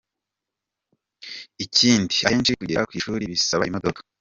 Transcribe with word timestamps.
Ikindi, 1.65 2.15
ahenshi 2.27 2.51
kugera 2.59 2.87
ku 2.87 2.93
ishuri 2.99 3.23
bisaba 3.31 3.63
imodoka. 3.69 3.99